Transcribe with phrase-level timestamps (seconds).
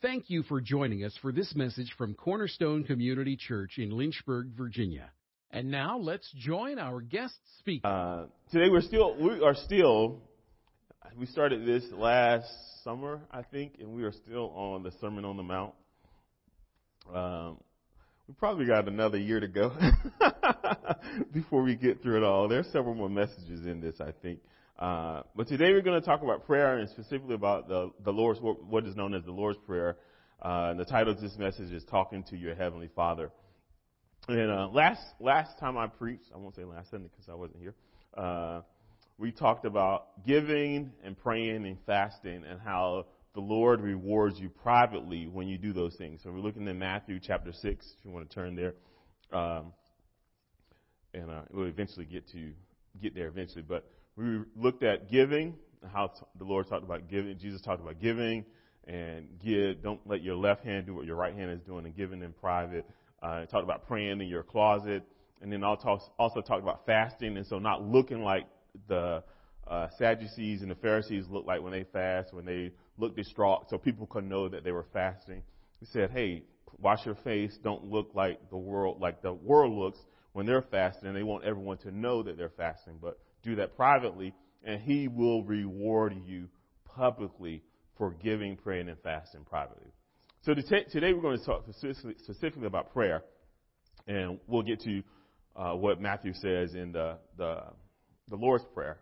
[0.00, 5.10] Thank you for joining us for this message from Cornerstone Community Church in Lynchburg, Virginia.
[5.50, 7.88] And now let's join our guest speaker.
[7.88, 10.20] Uh, today we're still we are still
[11.18, 12.46] we started this last
[12.84, 15.74] summer I think, and we are still on the Sermon on the Mount.
[17.12, 17.56] Um,
[18.28, 19.76] we probably got another year to go
[21.32, 22.46] before we get through it all.
[22.46, 24.38] There are several more messages in this I think.
[24.78, 28.38] Uh, but today we're going to talk about prayer and specifically about the, the Lord's,
[28.40, 29.96] what is known as the Lord's Prayer.
[30.40, 33.32] Uh, and the title of this message is Talking to Your Heavenly Father.
[34.28, 37.60] And uh, last last time I preached, I won't say last Sunday because I wasn't
[37.60, 37.74] here.
[38.16, 38.60] Uh,
[39.16, 45.26] we talked about giving and praying and fasting and how the Lord rewards you privately
[45.26, 46.20] when you do those things.
[46.22, 47.84] So we're looking at Matthew chapter six.
[47.98, 48.74] If you want to turn there,
[49.32, 49.72] um,
[51.14, 52.52] and uh, we'll eventually get to
[53.02, 53.64] get there eventually.
[53.66, 55.54] But we looked at giving,
[55.92, 57.38] how the Lord talked about giving.
[57.38, 58.44] Jesus talked about giving
[58.86, 59.80] and give.
[59.80, 62.32] Don't let your left hand do what your right hand is doing and giving in
[62.32, 62.84] private.
[63.22, 65.04] Uh, talked about praying in your closet,
[65.40, 68.46] and then also talked about fasting, and so not looking like
[68.88, 69.22] the
[69.68, 73.78] uh, Sadducees and the Pharisees look like when they fast, when they look distraught, so
[73.78, 75.42] people could know that they were fasting.
[75.78, 76.42] He said, "Hey,
[76.80, 77.56] wash your face.
[77.62, 79.98] Don't look like the world, like the world looks
[80.32, 83.18] when they're fasting, and they want everyone to know that they're fasting, but
[83.48, 86.48] do that privately, and He will reward you
[86.84, 87.62] publicly
[87.96, 89.90] for giving, praying, and fasting privately.
[90.42, 93.22] So today we're going to talk specifically about prayer,
[94.06, 95.02] and we'll get to
[95.56, 97.62] uh, what Matthew says in the, the,
[98.28, 98.98] the Lord's Prayer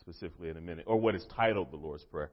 [0.00, 2.30] specifically in a minute, or what is titled the Lord's Prayer.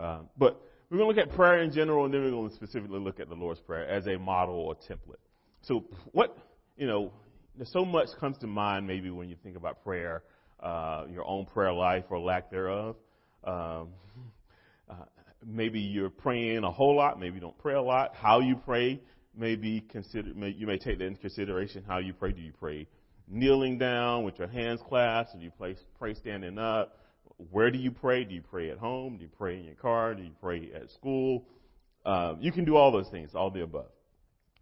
[0.00, 2.54] Uh, but we're going to look at prayer in general, and then we're going to
[2.54, 5.20] specifically look at the Lord's Prayer as a model or template.
[5.62, 6.36] So what
[6.76, 7.12] you know,
[7.64, 10.22] so much comes to mind maybe when you think about prayer
[10.60, 12.96] uh, your own prayer life or lack thereof.
[13.44, 13.88] Um,
[14.88, 14.94] uh,
[15.46, 18.14] maybe you're praying a whole lot, maybe you don't pray a lot.
[18.14, 19.00] How you pray
[19.36, 21.84] may be considered, may, you may take that into consideration.
[21.86, 22.32] How you pray.
[22.32, 22.86] Do you pray
[23.28, 25.36] kneeling down with your hands clasped?
[25.38, 26.98] Do you pray, pray standing up?
[27.50, 28.24] Where do you pray?
[28.24, 29.16] Do you pray at home?
[29.16, 30.14] Do you pray in your car?
[30.14, 31.46] Do you pray at school?
[32.04, 33.90] Uh, you can do all those things, all the above.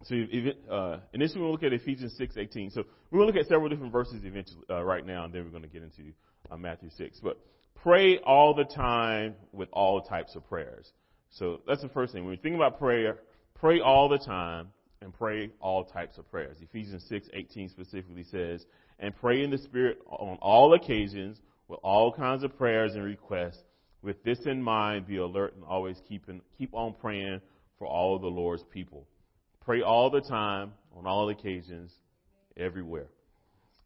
[0.03, 2.71] So if, uh, initially we'll look at Ephesians 6:18.
[2.71, 5.43] So we're going to look at several different verses eventually uh, right now, and then
[5.43, 6.11] we're going to get into
[6.51, 7.19] uh, Matthew 6.
[7.21, 7.39] But
[7.75, 10.91] pray all the time with all types of prayers.
[11.29, 12.25] So that's the first thing.
[12.25, 13.19] When you think about prayer,
[13.55, 14.67] pray all the time
[15.01, 16.57] and pray all types of prayers.
[16.61, 18.65] Ephesians 6:18 specifically says,
[18.99, 23.63] "And pray in the Spirit on all occasions with all kinds of prayers and requests.
[24.01, 27.39] With this in mind, be alert and always keep in, keep on praying
[27.77, 29.07] for all of the Lord's people."
[29.65, 31.91] Pray all the time, on all occasions,
[32.57, 33.07] everywhere.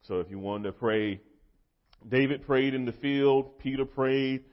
[0.08, 1.22] So if you want to pray,
[2.08, 4.44] David prayed in the field, Peter prayed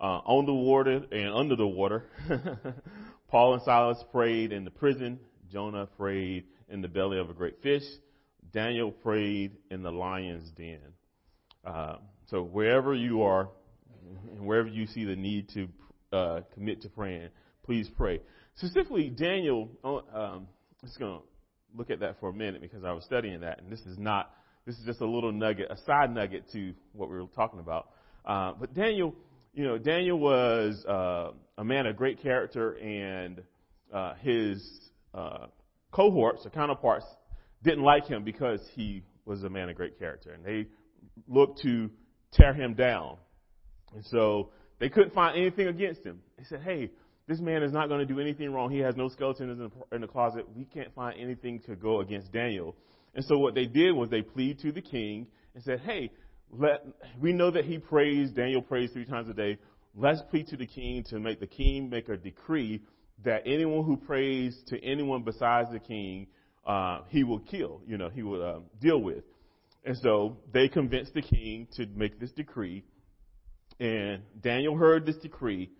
[0.00, 2.04] uh, on the water and under the water.
[3.28, 5.18] Paul and Silas prayed in the prison.
[5.50, 7.84] Jonah prayed in the belly of a great fish.
[8.52, 10.78] Daniel prayed in the lion's den.
[11.64, 13.48] Uh, so wherever you are,
[14.30, 15.68] and wherever you see the need to
[16.12, 17.28] uh, commit to praying,
[17.64, 18.20] please pray.
[18.56, 20.46] Specifically, Daniel, oh, um,
[20.82, 21.24] I'm just going to
[21.76, 24.30] look at that for a minute because I was studying that, and this is not,
[24.64, 27.90] this is just a little nugget, a side nugget to what we were talking about.
[28.24, 29.12] Uh, but Daniel,
[29.54, 33.42] you know, Daniel was uh, a man of great character, and
[33.92, 34.64] uh, his
[35.12, 35.46] uh,
[35.90, 37.06] cohorts or counterparts
[37.64, 40.68] didn't like him because he was a man of great character, and they
[41.26, 41.90] looked to
[42.32, 43.16] tear him down.
[43.94, 46.20] And so they couldn't find anything against him.
[46.36, 46.90] They said, "Hey,
[47.26, 48.70] this man is not going to do anything wrong.
[48.70, 50.46] He has no skeletons in the, closet.
[50.54, 52.76] We can't find anything to go against Daniel.
[53.14, 56.10] And so what they did was they plead to the king and said, hey,
[56.50, 56.84] let,
[57.20, 59.58] we know that he prays, Daniel prays three times a day.
[59.96, 62.82] Let's plead to the king to make the king make a decree
[63.24, 66.26] that anyone who prays to anyone besides the king,
[66.66, 69.24] uh, he will kill, you know, he will uh, deal with.
[69.84, 72.84] And so they convinced the king to make this decree.
[73.78, 75.70] And Daniel heard this decree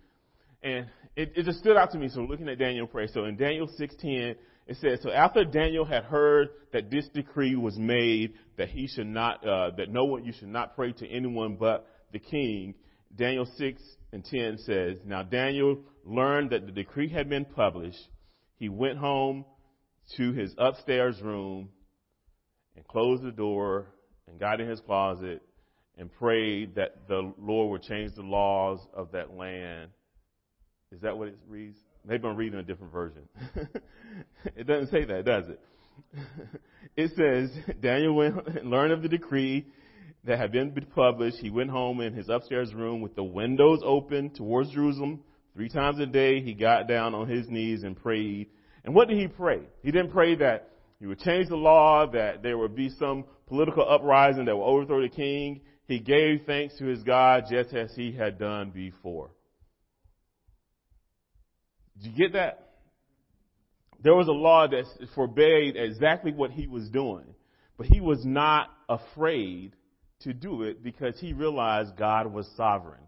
[0.64, 2.08] and it, it just stood out to me.
[2.08, 3.06] So looking at Daniel pray.
[3.06, 7.76] So in Daniel 6:10, it says, so after Daniel had heard that this decree was
[7.76, 11.56] made that he should not, uh, that no one, you should not pray to anyone
[11.56, 12.74] but the king.
[13.14, 13.82] Daniel 6
[14.12, 18.08] and 10 says, now Daniel learned that the decree had been published.
[18.56, 19.44] He went home
[20.16, 21.68] to his upstairs room
[22.74, 23.88] and closed the door
[24.26, 25.42] and got in his closet
[25.98, 29.90] and prayed that the Lord would change the laws of that land
[30.94, 31.76] is that what it reads?
[32.06, 33.22] Maybe I'm reading a different version.
[34.56, 35.60] it doesn't say that, does it?
[36.96, 39.66] it says Daniel went and learned of the decree
[40.24, 41.38] that had been published.
[41.38, 45.22] He went home in his upstairs room with the windows open towards Jerusalem,
[45.54, 48.48] Three times a day, he got down on his knees and prayed.
[48.84, 49.60] And what did he pray?
[49.82, 53.88] He didn't pray that he would change the law, that there would be some political
[53.88, 55.60] uprising that would overthrow the king.
[55.86, 59.30] He gave thanks to his God just as he had done before.
[61.96, 62.60] Did you get that?
[64.02, 67.24] There was a law that forbade exactly what he was doing,
[67.78, 69.74] but he was not afraid
[70.20, 73.00] to do it because he realized God was sovereign.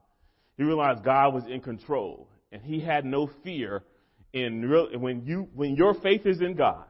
[0.57, 3.83] He realized God was in control, and he had no fear
[4.33, 6.85] in real, when you when your faith is in God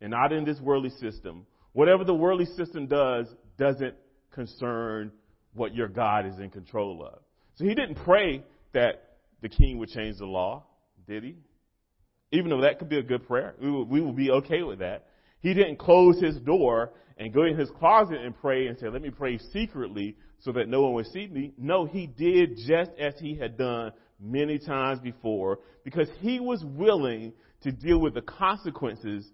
[0.00, 1.46] and not in this worldly system.
[1.72, 3.26] Whatever the worldly system does
[3.58, 3.94] doesn't
[4.32, 5.12] concern
[5.54, 7.20] what your God is in control of.
[7.56, 10.64] So he didn't pray that the king would change the law,
[11.10, 11.36] did he?
[12.32, 14.78] Even though that could be a good prayer, we will, we will be okay with
[14.78, 15.08] that.
[15.40, 19.02] He didn't close his door and go in his closet and pray and say, let
[19.02, 21.52] me pray secretly so that no one would see me.
[21.58, 23.90] No, he did just as he had done
[24.20, 27.32] many times before because he was willing
[27.62, 29.28] to deal with the consequences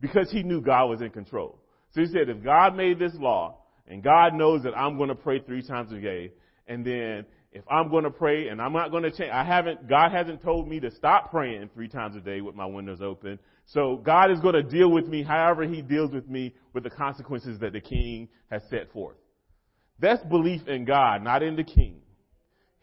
[0.00, 1.60] because he knew God was in control.
[1.92, 5.14] So he said, if God made this law and God knows that I'm going to
[5.14, 6.32] pray three times a day
[6.70, 9.88] and then if I'm going to pray and I'm not going to change, I haven't,
[9.88, 13.40] God hasn't told me to stop praying three times a day with my windows open.
[13.66, 16.90] So God is going to deal with me however he deals with me with the
[16.90, 19.16] consequences that the king has set forth.
[19.98, 22.00] That's belief in God, not in the king.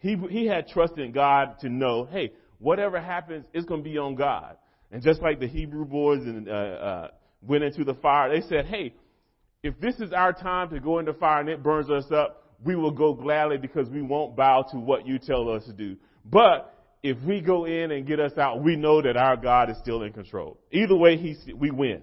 [0.00, 3.96] He, he had trust in God to know, hey, whatever happens, it's going to be
[3.96, 4.58] on God.
[4.92, 7.08] And just like the Hebrew boys and, uh, uh,
[7.40, 8.94] went into the fire, they said, hey,
[9.62, 12.74] if this is our time to go into fire and it burns us up, we
[12.74, 15.96] will go gladly because we won't bow to what you tell us to do.
[16.24, 19.76] But if we go in and get us out, we know that our God is
[19.78, 20.58] still in control.
[20.72, 22.02] Either way, he, we win.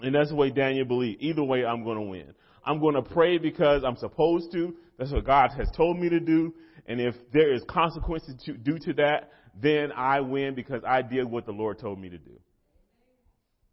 [0.00, 1.22] And that's the way Daniel believed.
[1.22, 2.34] Either way, I'm going to win.
[2.64, 4.74] I'm going to pray because I'm supposed to.
[4.98, 6.54] That's what God has told me to do.
[6.86, 11.24] And if there is consequences to, due to that, then I win because I did
[11.24, 12.38] what the Lord told me to do.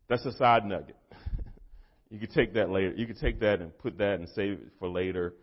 [0.09, 0.97] That's a side nugget.
[2.09, 2.93] you can take that later.
[2.95, 5.33] You can take that and put that and save it for later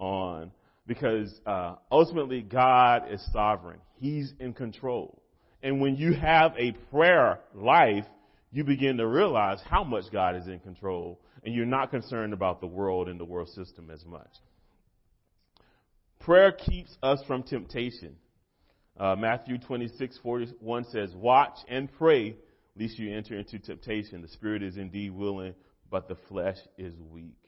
[0.00, 0.50] on
[0.86, 3.78] because uh, ultimately God is sovereign.
[4.00, 5.22] He's in control.
[5.62, 8.06] And when you have a prayer life,
[8.50, 12.60] you begin to realize how much God is in control, and you're not concerned about
[12.60, 14.30] the world and the world system as much.
[16.18, 18.16] Prayer keeps us from temptation.
[18.98, 22.36] Uh, Matthew 26, 41 says, Watch and pray,
[22.78, 24.22] lest you enter into temptation.
[24.22, 25.54] The spirit is indeed willing,
[25.90, 27.39] but the flesh is weak.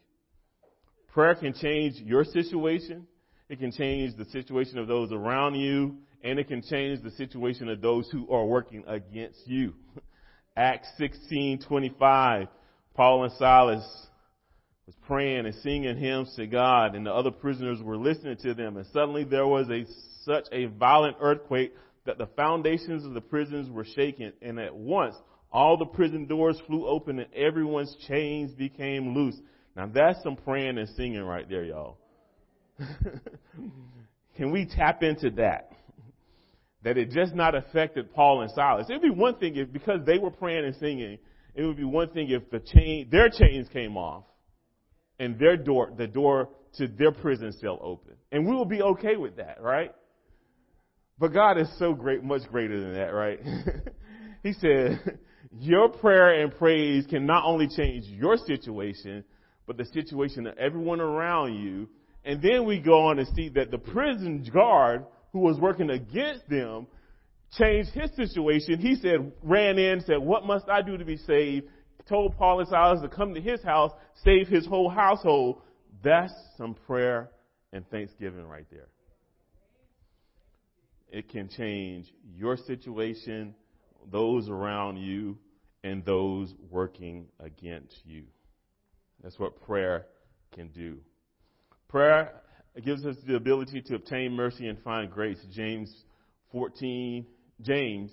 [1.12, 3.06] Prayer can change your situation.
[3.50, 7.68] It can change the situation of those around you, and it can change the situation
[7.68, 9.74] of those who are working against you.
[10.56, 12.48] Acts 16:25,
[12.94, 14.06] Paul and Silas
[14.86, 18.78] was praying and singing hymns to God, and the other prisoners were listening to them.
[18.78, 19.84] And suddenly there was a
[20.24, 21.74] such a violent earthquake
[22.06, 25.14] that the foundations of the prisons were shaken, and at once
[25.52, 29.36] all the prison doors flew open and everyone's chains became loose.
[29.76, 31.98] Now that's some praying and singing right there, y'all.
[34.36, 35.70] Can we tap into that?
[36.84, 38.86] That it just not affected Paul and Silas.
[38.88, 41.19] It would be one thing if, because they were praying and singing,
[41.54, 44.24] it would be one thing if the chain, their chains came off
[45.19, 46.48] and their door, the door
[46.78, 48.14] to their prison cell open.
[48.32, 49.94] And we will be okay with that, right?
[51.19, 53.38] But God is so great, much greater than that, right?
[54.42, 55.19] he said,
[55.60, 59.22] your prayer and praise can not only change your situation,
[59.66, 61.88] but the situation of everyone around you.
[62.24, 66.48] And then we go on to see that the prison guard who was working against
[66.48, 66.86] them
[67.58, 68.78] changed his situation.
[68.78, 71.66] He said, ran in, said, what must I do to be saved?
[72.08, 73.92] Told Paul and Silas to come to his house,
[74.24, 75.62] save his whole household.
[76.02, 77.31] That's some prayer
[77.72, 78.88] and thanksgiving right there.
[81.10, 83.54] It can change your situation,
[84.10, 85.38] those around you,
[85.84, 88.24] and those working against you.
[89.22, 90.06] That's what prayer
[90.55, 90.98] can do.
[91.88, 92.32] Prayer
[92.84, 95.38] gives us the ability to obtain mercy and find grace.
[95.52, 95.93] James
[96.52, 97.26] 14,
[97.60, 98.10] James,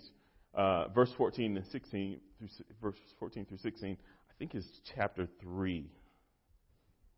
[0.54, 2.48] uh, verse 14 and 16, through,
[2.82, 3.98] verse 14 through 16,
[4.30, 5.90] I think is chapter 3.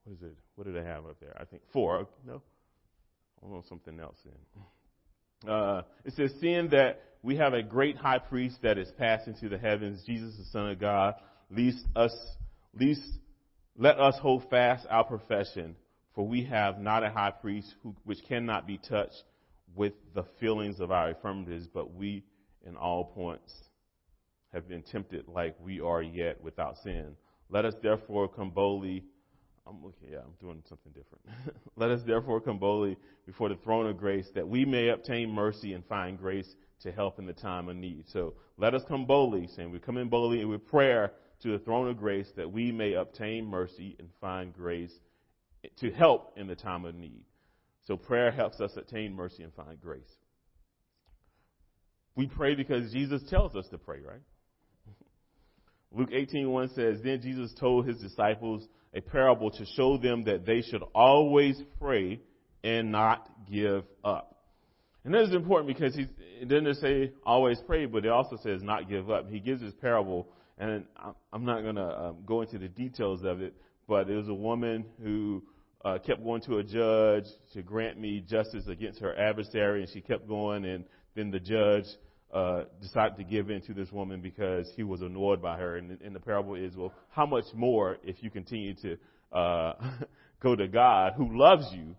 [0.03, 0.37] What is it?
[0.55, 1.35] What did I have up there?
[1.39, 2.07] I think 4.
[2.25, 2.41] No?
[3.43, 5.49] I something else in.
[5.49, 9.49] Uh, it says, seeing that we have a great high priest that is passed into
[9.49, 11.15] the heavens, Jesus the Son of God,
[11.49, 12.15] least us,
[12.75, 13.01] least
[13.77, 15.75] let us hold fast our profession,
[16.13, 19.23] for we have not a high priest who, which cannot be touched
[19.75, 22.23] with the feelings of our infirmities, but we
[22.67, 23.53] in all points
[24.53, 27.15] have been tempted like we are yet without sin.
[27.49, 29.03] Let us therefore come boldly.
[29.65, 31.57] I'm looking, yeah, I'm doing something different.
[31.77, 35.73] Let us therefore come boldly before the throne of grace that we may obtain mercy
[35.73, 38.05] and find grace to help in the time of need.
[38.09, 41.11] So let us come boldly, saying we come in boldly with prayer
[41.43, 44.91] to the throne of grace that we may obtain mercy and find grace
[45.79, 47.23] to help in the time of need.
[47.85, 50.01] So prayer helps us attain mercy and find grace.
[52.15, 54.21] We pray because Jesus tells us to pray, right?
[55.91, 60.61] Luke 18:1 says, Then Jesus told his disciples a parable to show them that they
[60.61, 62.19] should always pray
[62.63, 64.31] and not give up.
[65.03, 66.05] And that is important because he
[66.45, 69.29] didn't say always pray, but it also says not give up.
[69.29, 70.27] He gives this parable,
[70.61, 70.85] and
[71.33, 73.55] I'm not going to um, go into the details of it,
[73.87, 75.43] but it was a woman who
[75.83, 80.01] uh, kept going to a judge to grant me justice against her adversary, and she
[80.01, 81.85] kept going, and then the judge
[82.31, 85.77] uh, decided to give in to this woman because he was annoyed by her.
[85.77, 88.97] And, and the parable is, well, how much more if you continue to
[89.35, 89.73] uh,
[90.41, 91.95] go to God who loves you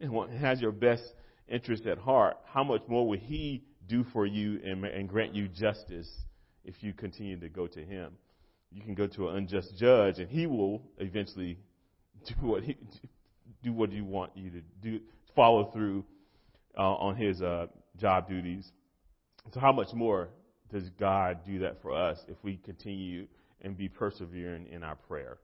[0.00, 1.02] and has your best
[1.48, 5.48] interest at heart, how much more will He do for you and, and grant you
[5.48, 6.08] justice
[6.66, 8.12] if you continue to go to Him?
[8.70, 11.58] You can go to an unjust judge, and He will eventually
[12.26, 12.76] do what He
[13.62, 15.00] do what you want you to do,
[15.34, 16.04] follow through
[16.76, 17.66] uh, on His uh,
[17.98, 18.70] job duties.
[19.54, 20.28] So, how much more
[20.72, 23.26] does God do that for us if we continue
[23.62, 25.38] and be persevering in our prayer?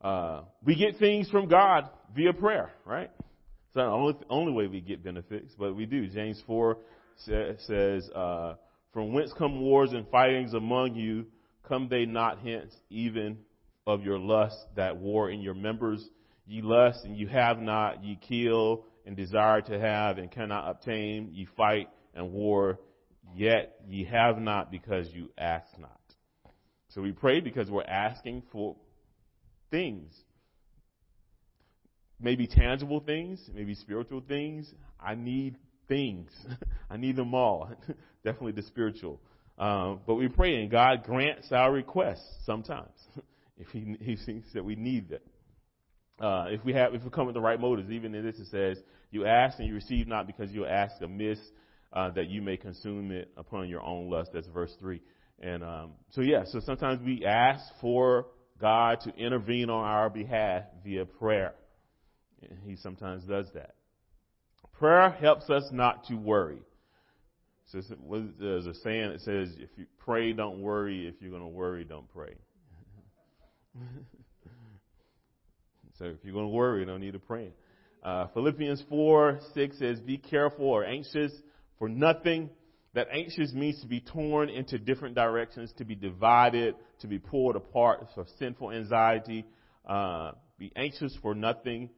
[0.00, 3.10] Uh, we get things from God via prayer, right?
[3.18, 6.06] It's not the only, only way we get benefits, but we do.
[6.06, 6.80] James 4 sa-
[7.18, 8.54] says, uh,
[8.92, 11.26] From whence come wars and fightings among you?
[11.68, 13.38] Come they not hence, even
[13.86, 16.06] of your lust that war in your members?
[16.46, 21.30] Ye lust and you have not, ye kill and desire to have and cannot obtain,
[21.32, 22.78] ye fight and war,
[23.34, 26.00] yet ye have not because you ask not.
[26.90, 28.76] So we pray because we're asking for
[29.70, 30.12] things.
[32.20, 34.72] Maybe tangible things, maybe spiritual things.
[34.98, 35.56] I need
[35.88, 36.30] things.
[36.90, 37.70] I need them all.
[38.24, 39.20] Definitely the spiritual.
[39.58, 42.92] Um, but we pray and God grants our requests sometimes
[43.58, 45.26] if he, he thinks that we need it.
[46.20, 48.48] Uh, if we have, if we come with the right motives, even in this it
[48.50, 51.38] says, you ask and you receive not because you ask amiss,
[51.92, 54.30] uh, that you may consume it upon your own lust.
[54.32, 55.00] That's verse three.
[55.40, 58.26] And um, so yeah, so sometimes we ask for
[58.60, 61.54] God to intervene on our behalf via prayer.
[62.42, 63.74] And he sometimes does that.
[64.78, 66.60] Prayer helps us not to worry.
[67.72, 67.82] So
[68.40, 71.06] there's a saying that says, if you pray, don't worry.
[71.06, 72.34] If you're going to worry, don't pray.
[75.98, 77.52] so if you're going to worry, you don't need to pray.
[78.02, 81.32] Uh, Philippians 4, 6 says, be careful or anxious
[81.78, 82.48] for nothing,
[82.94, 87.56] that anxious means to be torn into different directions, to be divided, to be pulled
[87.56, 89.44] apart for sinful anxiety.
[89.86, 91.90] Uh, be anxious for nothing,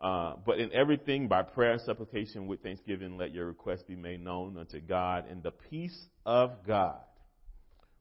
[0.00, 4.24] uh, but in everything by prayer and supplication with thanksgiving, let your requests be made
[4.24, 5.24] known unto God.
[5.30, 7.00] And the peace of God,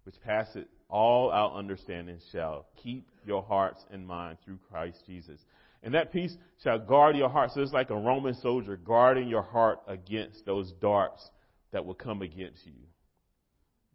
[0.03, 5.41] which passeth all our understanding, shall keep your hearts and minds through Christ Jesus.
[5.83, 7.51] And that peace shall guard your heart.
[7.53, 11.29] So it's like a Roman soldier guarding your heart against those darts
[11.71, 12.73] that will come against you,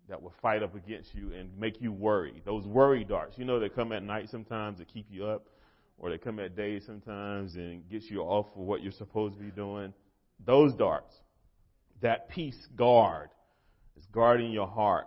[0.09, 2.43] that will fight up against you and make you worry.
[2.45, 5.47] Those worry darts, you know, they come at night sometimes to keep you up,
[5.99, 9.43] or they come at day sometimes and get you off of what you're supposed to
[9.43, 9.93] be doing.
[10.45, 11.15] Those darts,
[12.03, 13.31] that peace guard
[13.97, 15.07] is guarding your heart.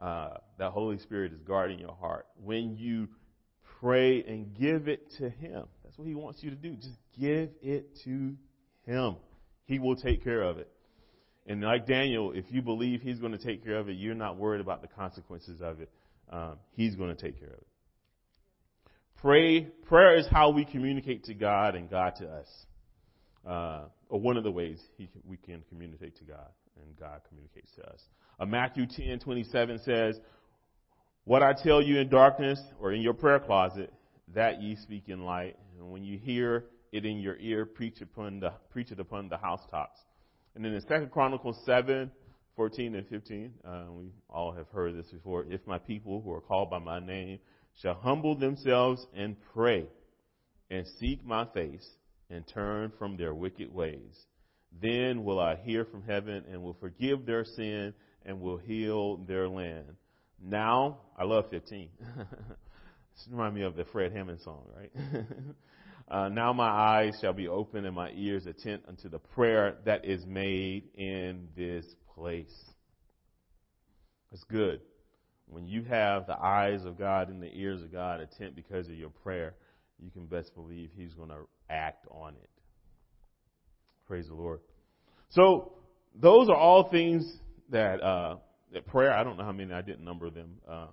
[0.00, 2.26] Uh, that Holy Spirit is guarding your heart.
[2.42, 3.08] When you
[3.80, 6.74] pray and give it to Him, that's what He wants you to do.
[6.74, 8.34] Just give it to
[8.86, 9.16] Him.
[9.66, 10.70] He will take care of it.
[11.46, 14.36] And like Daniel, if you believe he's going to take care of it, you're not
[14.36, 15.90] worried about the consequences of it.
[16.30, 17.66] Um, he's going to take care of it.
[19.16, 22.46] Pray, prayer is how we communicate to God and God to us.
[23.46, 27.70] Uh, or one of the ways he, we can communicate to God and God communicates
[27.76, 28.00] to us.
[28.38, 30.18] Uh, Matthew 10, 27 says,
[31.24, 33.92] What I tell you in darkness or in your prayer closet,
[34.34, 35.56] that ye speak in light.
[35.78, 39.36] And when you hear it in your ear, preach upon the, preach it upon the
[39.36, 40.00] housetops.
[40.54, 42.10] And then in Second Chronicles 7,
[42.56, 45.44] 14 and 15, uh, we all have heard this before.
[45.48, 47.38] If my people who are called by my name
[47.80, 49.86] shall humble themselves and pray
[50.70, 51.88] and seek my face
[52.28, 54.26] and turn from their wicked ways,
[54.80, 57.92] then will I hear from heaven and will forgive their sin
[58.24, 59.96] and will heal their land.
[60.42, 61.88] Now, I love 15.
[62.16, 64.92] this reminds me of the Fred Hammond song, right?
[66.10, 70.04] Uh, now my eyes shall be open and my ears attent unto the prayer that
[70.04, 71.84] is made in this
[72.16, 72.52] place.
[74.32, 74.80] It's good.
[75.50, 78.94] When you have the eyes of God and the ears of God attent because of
[78.94, 79.54] your prayer,
[79.98, 82.50] you can best believe He's going to act on it.
[84.06, 84.60] Praise the Lord.
[85.30, 85.72] So
[86.14, 87.38] those are all things
[87.70, 88.36] that uh,
[88.72, 89.12] that prayer.
[89.12, 90.56] I don't know how many I didn't number them.
[90.68, 90.86] Uh,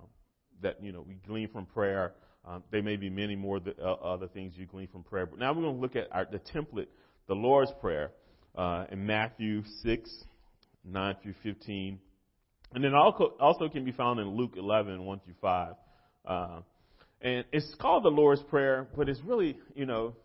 [0.61, 2.13] that you know we glean from prayer.
[2.45, 5.25] Um, there may be many more th- uh, other things you glean from prayer.
[5.25, 6.87] But now we're going to look at our, the template,
[7.27, 8.11] the Lord's prayer,
[8.55, 10.09] uh, in Matthew six,
[10.85, 11.99] nine through fifteen,
[12.73, 15.75] and then also can be found in Luke 11, 1 through five.
[16.25, 16.59] Uh,
[17.21, 20.15] and it's called the Lord's Prayer, but it's really, you know,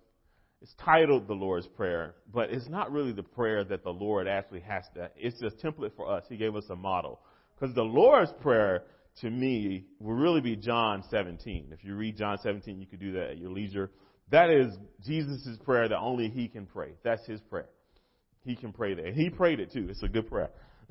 [0.61, 4.61] it's titled the Lord's Prayer, but it's not really the prayer that the Lord actually
[4.61, 5.11] has to.
[5.17, 6.25] It's a template for us.
[6.29, 7.21] He gave us a model.
[7.59, 8.85] Because the Lord's Prayer,
[9.21, 11.69] to me, will really be John 17.
[11.73, 13.91] If you read John 17, you could do that at your leisure.
[14.31, 16.91] That is Jesus' prayer that only He can pray.
[17.03, 17.69] That's His prayer.
[18.45, 19.15] He can pray that.
[19.15, 19.87] He prayed it too.
[19.89, 20.51] It's a good prayer.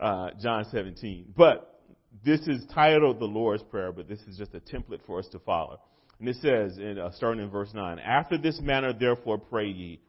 [0.00, 1.34] uh, John 17.
[1.36, 1.80] But
[2.24, 5.38] this is titled the Lord's Prayer, but this is just a template for us to
[5.40, 5.80] follow.
[6.18, 10.00] And it says, in, uh, starting in verse 9, After this manner therefore pray ye,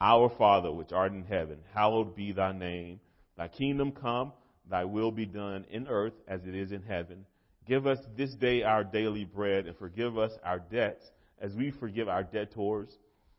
[0.00, 3.00] Our Father which art in heaven, hallowed be thy name.
[3.36, 4.32] Thy kingdom come,
[4.70, 7.24] thy will be done in earth as it is in heaven.
[7.66, 11.04] Give us this day our daily bread, and forgive us our debts
[11.40, 12.90] as we forgive our debtors.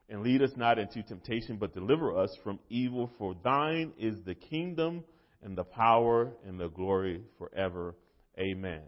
[0.09, 3.09] And lead us not into temptation, but deliver us from evil.
[3.17, 5.03] For thine is the kingdom,
[5.45, 7.95] and the power, and the glory forever.
[8.37, 8.81] Amen.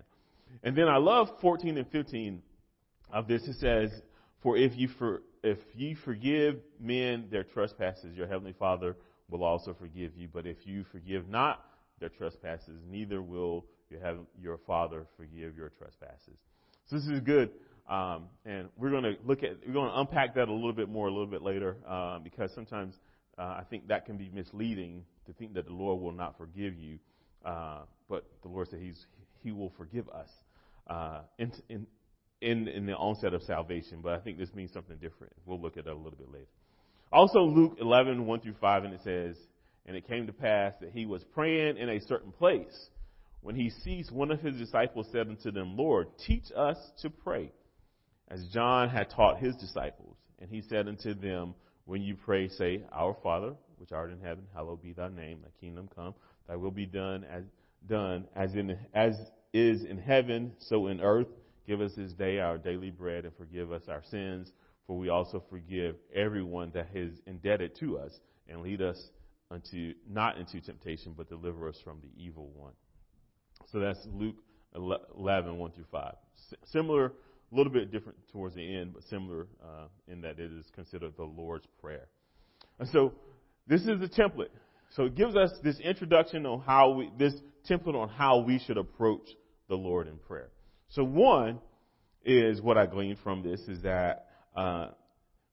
[0.64, 2.42] And then I love 14 and 15
[3.14, 3.48] of this.
[3.48, 3.92] It says,
[4.42, 8.98] For if you for if you forgive men their trespasses, your heavenly Father
[9.30, 10.28] will also forgive you.
[10.34, 11.64] But if you forgive not
[12.00, 16.38] their trespasses, neither will your have your Father forgive your trespasses.
[16.88, 17.52] So this is good,
[17.88, 20.90] um, and we're going to look at we're going to unpack that a little bit
[20.90, 22.96] more a little bit later uh, because sometimes
[23.38, 26.76] uh, I think that can be misleading to think that the Lord will not forgive
[26.78, 27.00] you,
[27.46, 29.06] uh, but the Lord said He's
[29.44, 30.30] He will forgive us.
[30.88, 31.52] Uh, in,
[32.42, 35.34] in, in, the onset of salvation, but I think this means something different.
[35.46, 36.48] We'll look at that a little bit later.
[37.12, 39.36] Also, Luke 11, 1 through 5, and it says,
[39.86, 42.90] And it came to pass that he was praying in a certain place.
[43.42, 47.52] When he ceased, one of his disciples said unto them, Lord, teach us to pray,
[48.30, 50.16] as John had taught his disciples.
[50.40, 51.56] And he said unto them,
[51.88, 55.50] When you pray, say, Our Father, which art in heaven, hallowed be thy name, thy
[55.60, 56.14] kingdom come,
[56.46, 57.46] thy will be done as
[57.88, 59.16] done as in as
[59.54, 61.30] is in heaven, so in earth.
[61.66, 64.52] Give us this day our daily bread and forgive us our sins,
[64.86, 68.20] for we also forgive everyone that is indebted to us,
[68.50, 69.10] and lead us
[69.50, 72.74] unto not into temptation, but deliver us from the evil one.
[73.72, 74.36] So that's Luke
[74.76, 76.16] 11, 1 through 5.
[76.36, 77.14] S- similar,
[77.52, 81.14] a little bit different towards the end, but similar uh, in that it is considered
[81.18, 82.08] the Lord's Prayer.
[82.80, 83.14] And so
[83.68, 84.50] this is the template.
[84.96, 87.34] So it gives us this introduction on how we, this
[87.70, 89.28] template on how we should approach
[89.68, 90.50] the Lord in prayer.
[90.90, 91.60] So one
[92.24, 94.90] is what I gleaned from this is that uh,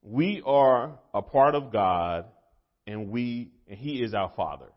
[0.03, 2.27] we are a part of God,
[2.87, 4.71] and we and He is our Father,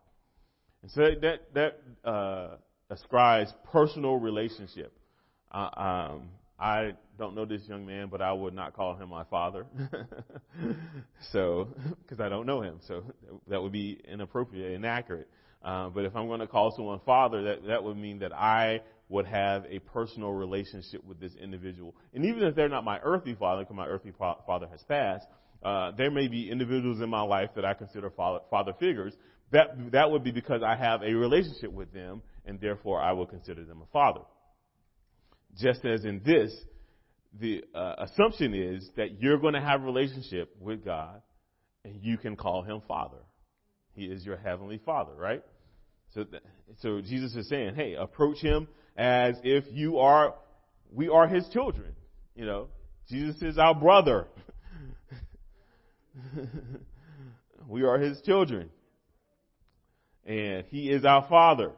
[0.82, 2.56] and so that that uh,
[2.90, 4.92] ascribes personal relationship.
[5.50, 9.24] Uh, um, I don't know this young man, but I would not call him my
[9.24, 9.66] father.
[11.32, 11.68] so,
[12.02, 13.04] because I don't know him, so
[13.48, 15.28] that would be inappropriate, inaccurate.
[15.62, 18.80] Uh, but if I'm going to call someone father, that that would mean that I
[19.08, 21.94] would have a personal relationship with this individual.
[22.12, 25.26] And even if they're not my earthly father, because my earthly father has passed,
[25.62, 29.14] uh, there may be individuals in my life that I consider father, father figures.
[29.50, 33.26] That that would be because I have a relationship with them, and therefore I will
[33.26, 34.20] consider them a father.
[35.58, 36.54] Just as in this,
[37.38, 41.20] the uh, assumption is that you're going to have a relationship with God,
[41.84, 43.18] and you can call Him Father.
[43.94, 45.42] He is your heavenly Father, right?
[46.14, 46.24] So,
[46.80, 48.68] so Jesus is saying, hey, approach Him
[48.98, 50.34] as if you are,
[50.92, 51.94] we are his children.
[52.34, 52.68] You know,
[53.08, 54.26] Jesus is our brother.
[57.68, 58.70] we are his children.
[60.26, 61.70] And he is our father.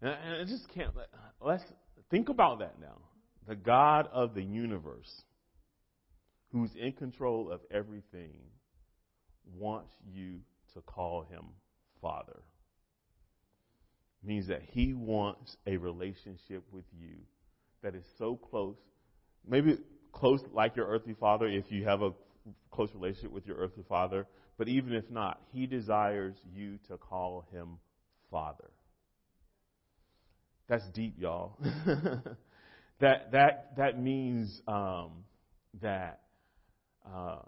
[0.00, 0.92] And I just can't,
[1.40, 1.64] let's
[2.12, 2.98] think about that now.
[3.48, 5.22] The God of the universe,
[6.52, 8.38] who's in control of everything,
[9.58, 10.38] wants you
[10.74, 11.46] to call him
[12.00, 12.40] Father
[14.24, 17.16] means that he wants a relationship with you
[17.82, 18.76] that is so close,
[19.46, 19.78] maybe
[20.12, 22.12] close like your earthly father if you have a
[22.70, 24.26] close relationship with your earthly father,
[24.58, 27.78] but even if not, he desires you to call him
[28.30, 28.70] father.
[30.72, 31.58] That's deep, y'all.
[32.98, 35.10] that that that means um,
[35.82, 36.20] that
[37.04, 37.40] uh,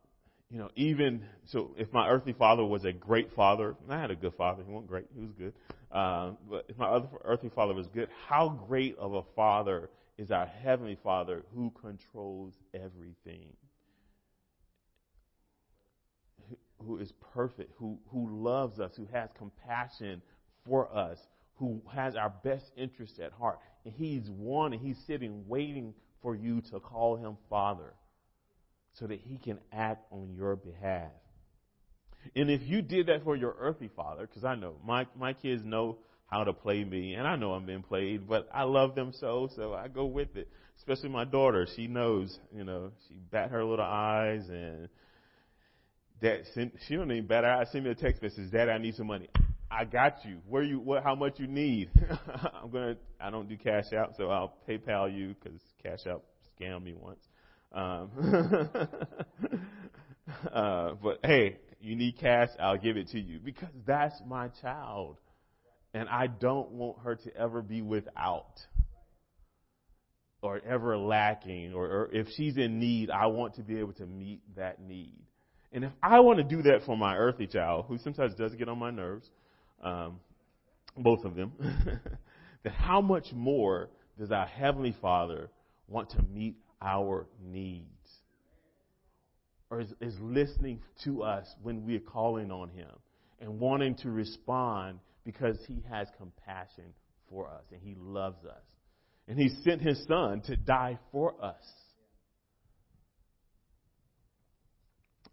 [0.51, 4.15] you know, even so, if my earthly father was a great father, I had a
[4.15, 4.63] good father.
[4.63, 5.55] He wasn't great; he was good.
[5.91, 10.31] Uh, but if my other earthly father was good, how great of a father is
[10.31, 13.57] our heavenly Father who controls everything?
[16.87, 20.21] who is perfect, who, who loves us, who has compassion
[20.67, 21.19] for us,
[21.57, 23.59] who has our best interest at heart.
[23.85, 27.93] And he's one and he's sitting waiting for you to call him Father
[28.95, 31.11] so that he can act on your behalf.
[32.35, 35.63] And if you did that for your earthly father, because I know my, my kids
[35.65, 39.13] know how to play me, and I know I'm being played, but I love them
[39.13, 40.49] so, so I go with it.
[40.79, 44.89] Especially my daughter, she knows, you know, she bat her little eyes and
[46.21, 46.43] that
[46.87, 47.69] she don't even bat her eyes.
[47.71, 49.29] Send me a text message, Dad, I need some money.
[49.77, 50.39] I got you.
[50.49, 50.79] Where you?
[50.79, 51.03] What?
[51.03, 51.91] How much you need?
[52.63, 52.97] I'm gonna.
[53.21, 56.21] I don't do Cash App, so I'll PayPal you because Cash App
[56.61, 57.27] scammed me once.
[57.73, 58.11] Um,
[60.53, 65.19] uh, but hey, you need cash, I'll give it to you because that's my child.
[65.93, 68.53] And I don't want her to ever be without
[70.43, 74.07] or ever lacking or, or if she's in need, I want to be able to
[74.07, 75.23] meet that need.
[75.73, 78.69] And if I want to do that for my earthly child, who sometimes does get
[78.69, 79.31] on my nerves,
[79.85, 80.21] um,
[80.97, 81.53] both of them,
[82.65, 85.51] that how much more does our Heavenly Father
[85.89, 87.85] want to meet our needs?
[89.71, 92.91] Or is, is listening to us when we're calling on Him
[93.41, 96.95] and wanting to respond because He has compassion
[97.29, 98.63] for us and He loves us.
[99.27, 101.65] And He sent His Son to die for us.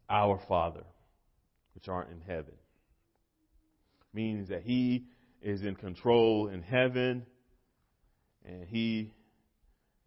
[0.09, 0.83] Our Father,
[1.73, 2.53] which art in heaven,
[4.13, 5.05] means that He
[5.41, 7.25] is in control in heaven
[8.45, 9.11] and He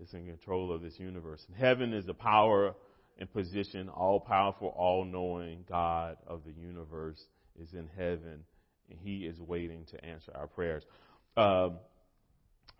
[0.00, 1.44] is in control of this universe.
[1.48, 2.74] And heaven is the power
[3.18, 7.22] and position, all powerful, all knowing God of the universe
[7.60, 8.44] is in heaven,
[8.90, 10.82] and He is waiting to answer our prayers.
[11.36, 11.78] Um,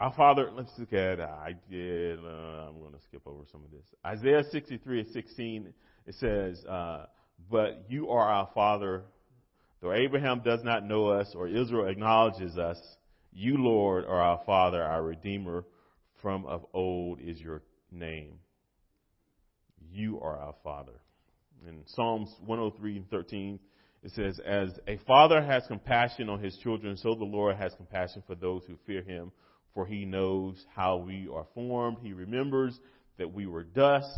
[0.00, 3.70] our Father, let's look at, I did, uh, I'm going to skip over some of
[3.70, 3.86] this.
[4.04, 5.72] Isaiah 63 and 16,
[6.06, 7.06] it says, uh,
[7.48, 9.04] But you are our Father,
[9.84, 12.78] though Abraham does not know us or Israel acknowledges us,
[13.34, 15.66] you, Lord, are our Father, our Redeemer
[16.22, 17.60] from of old is your
[17.92, 18.38] name.
[19.92, 20.94] You are our Father.
[21.68, 23.58] In Psalms 103 and 13,
[24.02, 28.22] it says, As a father has compassion on his children, so the Lord has compassion
[28.26, 29.32] for those who fear him,
[29.74, 31.98] for he knows how we are formed.
[32.00, 32.78] He remembers
[33.18, 34.08] that we were dust,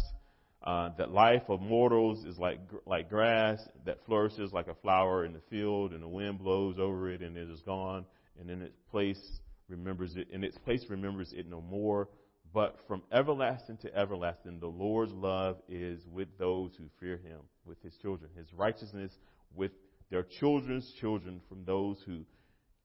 [0.66, 5.32] uh, that life of mortals is like, like grass that flourishes like a flower in
[5.32, 8.04] the field, and the wind blows over it and it is gone,
[8.40, 12.08] and in its place remembers it, in its place remembers it no more.
[12.52, 17.80] But from everlasting to everlasting, the Lord's love is with those who fear him, with
[17.82, 19.12] his children, his righteousness
[19.54, 19.72] with
[20.10, 22.24] their children's children, from those who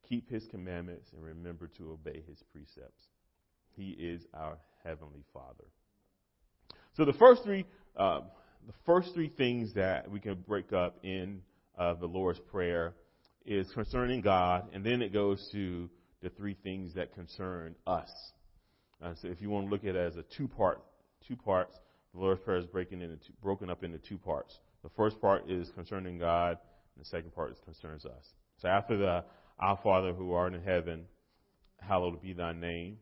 [0.07, 3.07] keep his commandments and remember to obey his precepts.
[3.75, 5.65] He is our heavenly Father.
[6.93, 8.21] So the first three, uh,
[8.67, 11.41] the first three things that we can break up in
[11.77, 12.93] uh, the Lord's Prayer
[13.45, 15.89] is concerning God, and then it goes to
[16.21, 18.09] the three things that concern us.
[19.01, 20.81] Uh, so if you want to look at it as a two part,
[21.27, 21.75] two parts,
[22.13, 24.59] the Lord's Prayer is breaking into two, broken up into two parts.
[24.83, 26.57] The first part is concerning God,
[26.95, 28.33] and the second part is concerns us.
[28.57, 29.23] So after the
[29.59, 31.05] Our Father who art in heaven,
[31.79, 32.97] hallowed be thy name.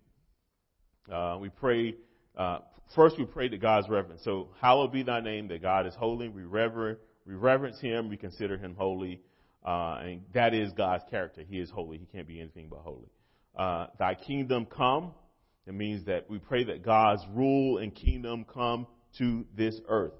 [1.11, 1.95] Uh, we pray,
[2.39, 2.59] uh,
[2.95, 4.23] first we pray to God's reverence.
[4.23, 6.29] So hallowed be thy name, that God is holy.
[6.29, 9.21] We reverence, we reverence him, we consider him holy.
[9.63, 11.43] Uh, and that is God's character.
[11.47, 11.97] He is holy.
[11.97, 13.09] He can't be anything but holy.
[13.57, 15.11] Uh, thy kingdom come.
[15.67, 20.13] It means that we pray that God's rule and kingdom come to this earth.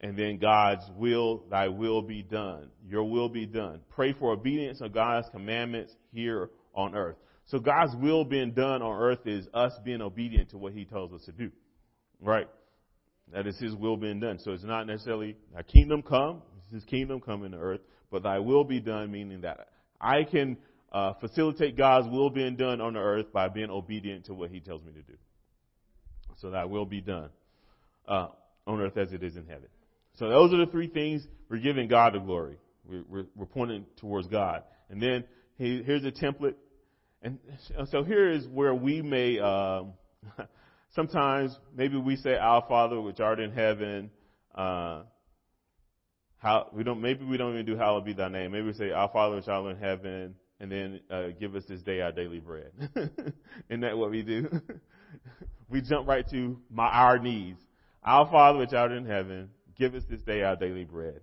[0.00, 2.68] And then God's will, thy will be done.
[2.86, 3.80] Your will be done.
[3.90, 7.16] Pray for obedience of God's commandments here on earth.
[7.46, 11.12] So God's will being done on earth is us being obedient to what he tells
[11.12, 11.50] us to do.
[12.20, 12.48] Right?
[13.32, 14.38] That is his will being done.
[14.38, 17.80] So it's not necessarily thy kingdom come, it's his kingdom come in the earth,
[18.10, 19.68] but thy will be done, meaning that
[20.00, 20.56] I can
[20.92, 24.60] uh, facilitate God's will being done on the earth by being obedient to what He
[24.60, 25.18] tells me to do.
[26.36, 27.30] So thy will be done
[28.06, 28.28] uh,
[28.66, 29.68] on earth as it is in heaven.
[30.18, 32.58] So those are the three things we're giving God the glory.
[32.88, 34.62] We're, we're, we're pointing towards God.
[34.88, 35.24] And then
[35.58, 36.54] he, here's a template.
[37.24, 37.38] And
[37.90, 39.94] so here is where we may, um,
[40.94, 44.10] sometimes maybe we say, Our Father which art in heaven,
[44.54, 45.04] uh,
[46.36, 48.52] how, we don't, maybe we don't even do hallowed be thy name.
[48.52, 51.80] Maybe we say, Our Father which art in heaven, and then uh, give us this
[51.80, 52.70] day our daily bread.
[53.70, 54.60] Isn't that what we do?
[55.70, 57.60] we jump right to my our needs.
[58.02, 61.22] Our Father which art in heaven, give us this day our daily bread.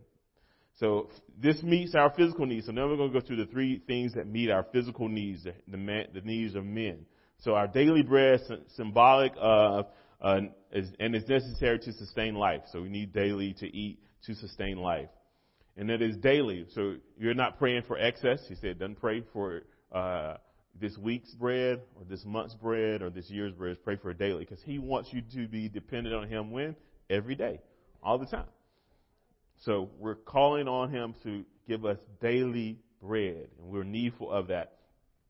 [0.79, 2.65] So this meets our physical needs.
[2.65, 5.43] So now we're going to go through the three things that meet our physical needs,
[5.43, 7.05] the, the, man, the needs of men.
[7.39, 9.87] So our daily bread is symbolic of,
[10.21, 10.39] uh,
[10.71, 12.61] is, and is necessary to sustain life.
[12.71, 15.09] So we need daily to eat to sustain life.
[15.77, 16.65] And that is daily.
[16.73, 18.41] So you're not praying for excess.
[18.47, 20.35] He said, "Don't pray for uh,
[20.79, 23.77] this week's bread or this month's bread or this year's bread.
[23.83, 26.75] Pray for daily because he wants you to be dependent on him when?
[27.09, 27.59] Every day,
[28.03, 28.47] all the time.
[29.65, 34.73] So we're calling on him to give us daily bread, and we're needful of that.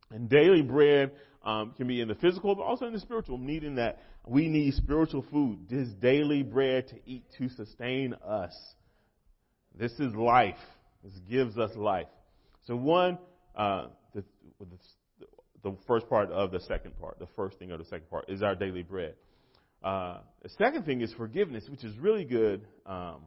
[0.10, 1.12] And daily bread
[1.44, 4.74] um, can be in the physical, but also in the spiritual, meaning that we need
[4.76, 8.56] spiritual food, this daily bread to eat to sustain us.
[9.78, 10.60] This is life.
[11.04, 12.08] This gives us life.
[12.68, 13.18] So one,
[13.56, 14.24] uh, the,
[14.60, 14.66] the,
[15.64, 18.44] the, first part of the second part, the first thing of the second part is
[18.44, 19.16] our daily bread.
[19.84, 22.62] Uh, the second thing is forgiveness, which is really good.
[22.86, 23.24] Um,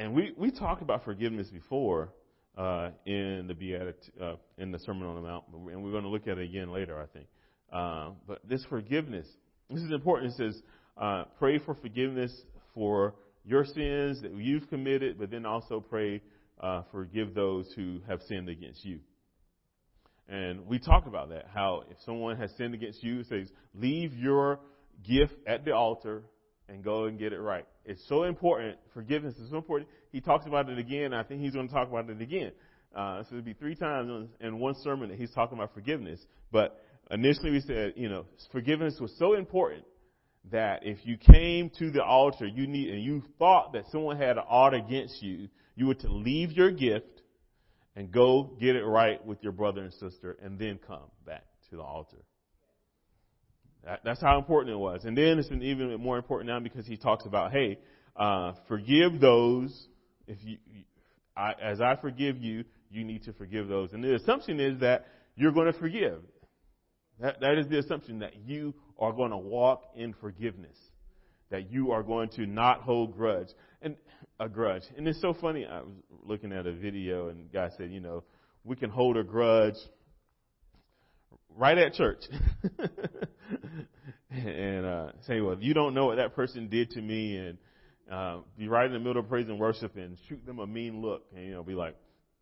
[0.00, 2.08] and we, we talked about forgiveness before,
[2.56, 6.08] uh, in the Beatitude, uh, in the Sermon on the Mount, and we're going to
[6.08, 7.26] look at it again later, I think.
[7.70, 9.26] Uh, but this forgiveness,
[9.68, 10.32] this is important.
[10.32, 10.62] It says,
[10.96, 12.32] uh, pray for forgiveness
[12.74, 16.22] for your sins that you've committed, but then also pray,
[16.60, 19.00] uh, forgive those who have sinned against you.
[20.30, 24.14] And we talk about that, how if someone has sinned against you, it says, leave
[24.14, 24.60] your
[25.06, 26.22] gift at the altar
[26.70, 27.66] and go and get it right.
[27.84, 28.78] It's so important.
[28.92, 29.88] Forgiveness is so important.
[30.12, 31.14] He talks about it again.
[31.14, 32.52] I think he's going to talk about it again.
[32.94, 36.20] Uh, so it'll be three times in one sermon that he's talking about forgiveness.
[36.50, 39.84] But initially we said, you know, forgiveness was so important
[40.50, 44.38] that if you came to the altar, you need, and you thought that someone had
[44.38, 47.22] an ought against you, you were to leave your gift
[47.94, 51.76] and go get it right with your brother and sister and then come back to
[51.76, 52.16] the altar.
[53.84, 55.04] That, that's how important it was.
[55.04, 57.78] And then it's even more important now because he talks about, hey,
[58.16, 59.88] uh, forgive those.
[60.26, 60.58] If you,
[61.36, 63.92] I, as I forgive you, you need to forgive those.
[63.92, 66.20] And the assumption is that you're going to forgive.
[67.20, 70.76] That, that is the assumption that you are going to walk in forgiveness.
[71.50, 73.48] That you are going to not hold grudge
[73.82, 73.96] and
[74.38, 74.82] a grudge.
[74.96, 75.66] And it's so funny.
[75.66, 75.92] I was
[76.24, 78.24] looking at a video and the guy said, you know,
[78.64, 79.74] we can hold a grudge
[81.56, 82.22] right at church.
[85.30, 87.58] and uh, say, well, you don't know what that person did to me, and
[88.10, 91.00] uh, be right in the middle of praise and worship and shoot them a mean
[91.00, 91.96] look, and you know, be like,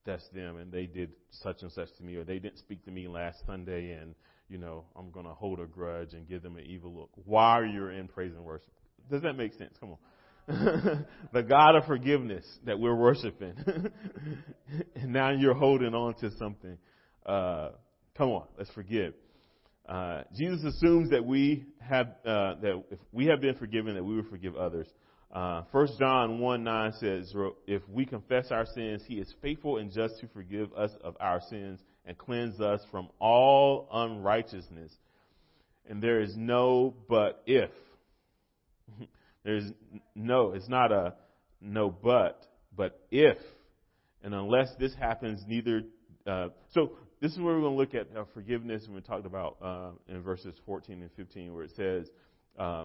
[0.05, 2.91] that's them, and they did such and such to me, or they didn't speak to
[2.91, 4.15] me last Sunday, and
[4.49, 7.65] you know, I'm going to hold a grudge and give them an evil look while
[7.65, 8.73] you're in praise and worship.
[9.11, 9.75] Does that make sense?
[9.79, 9.99] Come on.
[11.35, 13.53] the God of forgiveness that we're worshiping.
[14.95, 16.79] and now you're holding on to something.
[17.27, 17.73] Uh,
[18.17, 19.13] come on, let's forgive.
[19.89, 24.17] Uh, Jesus assumes that we have uh, that if we have been forgiven, that we
[24.17, 24.87] will forgive others.
[25.33, 27.35] Uh, 1 John 1 9 says,
[27.67, 31.41] If we confess our sins, he is faithful and just to forgive us of our
[31.49, 34.93] sins and cleanse us from all unrighteousness.
[35.89, 37.71] And there is no but if.
[39.45, 39.71] There's
[40.15, 41.15] no, it's not a
[41.61, 43.39] no but, but if.
[44.23, 45.83] And unless this happens, neither.
[46.27, 49.27] Uh, so this is where we're going to look at uh, forgiveness, and we talked
[49.27, 52.09] about uh, in verses 14 and 15, where it says,
[52.59, 52.85] uh,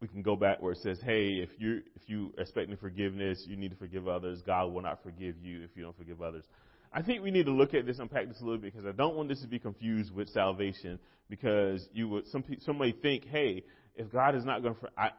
[0.00, 3.56] we can go back where it says, "Hey, if you if you expecting forgiveness, you
[3.56, 4.40] need to forgive others.
[4.46, 6.44] God will not forgive you if you don't forgive others."
[6.92, 8.92] I think we need to look at this, unpack this a little bit, because I
[8.92, 10.98] don't want this to be confused with salvation.
[11.28, 15.10] Because you would some somebody think, "Hey, if God is not going to, I,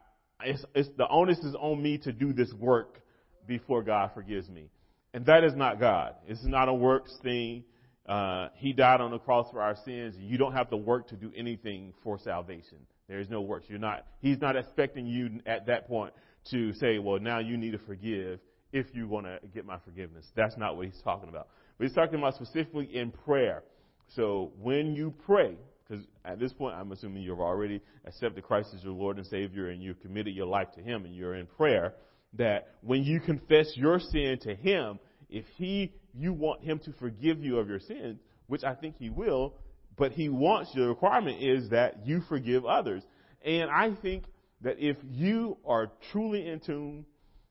[0.44, 3.00] it's, it's the onus is on me to do this work
[3.46, 4.68] before God forgives me."
[5.14, 6.14] And that is not God.
[6.26, 7.64] It's not a works thing.
[8.06, 10.16] Uh, he died on the cross for our sins.
[10.18, 12.78] You don't have to work to do anything for salvation.
[13.08, 13.66] There is no works.
[13.68, 14.06] You're not.
[14.20, 16.12] He's not expecting you at that point
[16.50, 18.40] to say, "Well, now you need to forgive
[18.72, 21.48] if you want to get my forgiveness." That's not what he's talking about.
[21.78, 23.62] But he's talking about specifically in prayer.
[24.08, 28.82] So when you pray, because at this point, I'm assuming you've already accepted Christ as
[28.82, 31.94] your Lord and Savior, and you've committed your life to Him, and you're in prayer.
[32.34, 34.98] That when you confess your sin to Him,
[35.32, 39.10] if He you want him to forgive you of your sins, which I think he
[39.10, 39.54] will,
[39.96, 43.02] but he wants the requirement is that you forgive others.
[43.44, 44.24] And I think
[44.62, 47.04] that if you are truly in tune,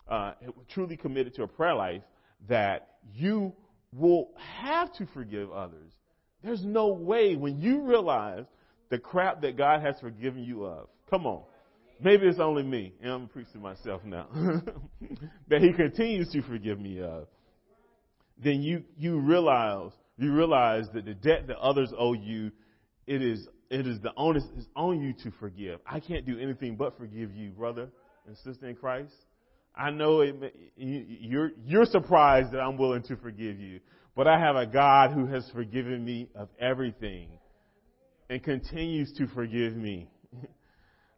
[0.07, 0.33] uh,
[0.69, 2.01] truly committed to a prayer life,
[2.49, 3.53] that you
[3.93, 4.29] will
[4.61, 5.91] have to forgive others.
[6.43, 8.45] There's no way when you realize
[8.89, 10.87] the crap that God has forgiven you of.
[11.09, 11.43] Come on.
[12.03, 14.27] Maybe it's only me, and I'm preaching myself now.
[15.49, 17.27] that He continues to forgive me of
[18.43, 22.51] then you, you realize, you realize that the debt that others owe you,
[23.07, 25.79] it is, it is the onus is on you to forgive.
[25.85, 27.89] I can't do anything but forgive you, brother
[28.27, 29.13] and sister in Christ.
[29.75, 30.35] I know it,
[30.75, 33.79] you're, you're surprised that I'm willing to forgive you,
[34.15, 37.29] but I have a God who has forgiven me of everything
[38.29, 40.09] and continues to forgive me.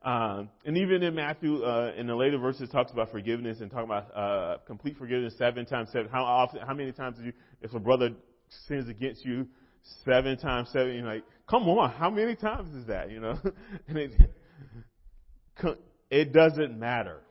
[0.04, 3.86] Um, and even in Matthew, uh, in the later verses, talks about forgiveness and talking
[3.86, 6.10] about uh, complete forgiveness seven times seven.
[6.12, 6.60] How often?
[6.66, 8.10] How many times do you, if a brother
[8.68, 9.48] sins against you,
[10.04, 10.96] seven times seven?
[10.96, 13.12] You're like, come on, how many times is that?
[13.12, 13.40] You know,
[13.88, 14.12] and it
[16.10, 17.22] it doesn't matter.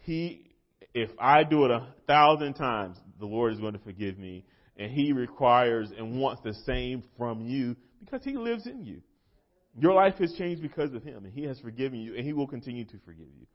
[0.00, 0.50] He,
[0.94, 4.44] if I do it a thousand times, the Lord is going to forgive me,
[4.76, 9.00] and He requires and wants the same from you because He lives in you.
[9.78, 12.46] Your life has changed because of Him, and He has forgiven you, and He will
[12.46, 13.46] continue to forgive you.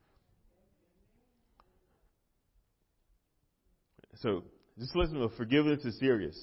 [4.21, 4.43] So,
[4.80, 6.38] just listen to forgiveness is serious.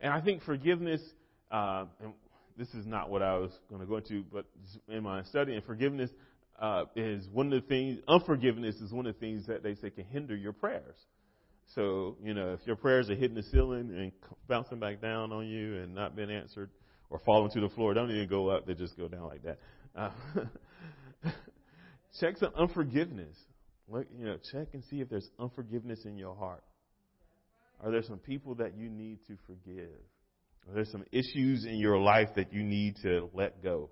[0.00, 1.02] And I think forgiveness,
[1.50, 2.12] uh, and
[2.56, 4.46] this is not what I was going to go into, but
[4.88, 6.10] in my study, and forgiveness
[6.58, 9.90] uh, is one of the things, unforgiveness is one of the things that they say
[9.90, 10.96] can hinder your prayers.
[11.74, 14.12] So, you know, if your prayers are hitting the ceiling and
[14.48, 16.70] bouncing back down on you and not being answered,
[17.10, 17.94] or falling to the floor.
[17.94, 19.58] Don't even go up; they just go down like that.
[19.94, 20.10] Uh,
[22.20, 23.36] check some unforgiveness.
[23.88, 26.62] Look, you know, check and see if there's unforgiveness in your heart.
[27.82, 29.94] Are there some people that you need to forgive?
[30.68, 33.90] Are there some issues in your life that you need to let go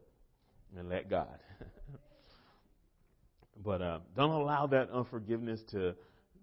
[0.77, 1.39] and let God?
[3.65, 5.95] but uh, don't allow that unforgiveness to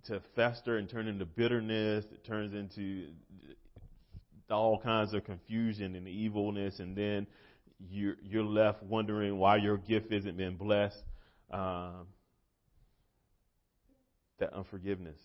[0.05, 2.05] to fester and turn into bitterness.
[2.11, 3.07] It turns into
[4.53, 7.27] all kinds of confusion and evilness, and then
[7.89, 11.03] you're, you're left wondering why your gift isn't being blessed.
[11.51, 12.07] Um,
[14.43, 15.19] that unforgiveness.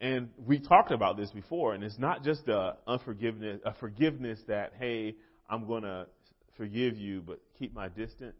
[0.00, 4.74] And we talked about this before, and it's not just a unforgiveness, a forgiveness that,
[4.78, 5.16] hey,
[5.48, 6.06] I'm going to
[6.56, 8.36] forgive you, but keep my distance.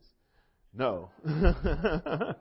[0.75, 2.37] No, that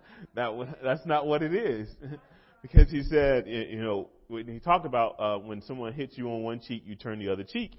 [0.84, 1.88] that's not what it is,
[2.62, 6.44] because he said, you know, when he talked about uh, when someone hits you on
[6.44, 7.74] one cheek, you turn the other cheek,